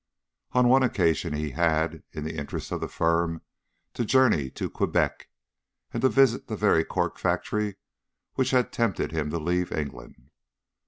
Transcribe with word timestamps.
On 0.53 0.67
one 0.67 0.81
occasion 0.81 1.33
he 1.33 1.51
had, 1.51 2.01
in 2.11 2.23
the 2.23 2.35
interests 2.35 2.71
of 2.71 2.81
the 2.81 2.87
firm, 2.87 3.43
to 3.93 4.03
journey 4.03 4.49
to 4.49 4.67
Quebec, 4.67 5.29
and 5.93 6.01
to 6.01 6.09
visit 6.09 6.47
the 6.47 6.55
very 6.57 6.83
cork 6.83 7.19
factory 7.19 7.75
which 8.33 8.49
had 8.49 8.71
tempted 8.71 9.11
him 9.11 9.29
to 9.29 9.37
leave 9.37 9.71
England. 9.71 10.31